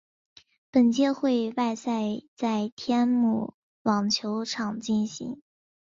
[0.71, 3.53] 本届会外赛在天母
[3.83, 5.43] 网球场进行。